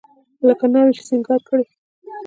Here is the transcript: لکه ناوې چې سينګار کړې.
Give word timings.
لکه 0.47 0.65
ناوې 0.73 0.91
چې 0.97 1.03
سينګار 1.09 1.41
کړې. 1.47 1.65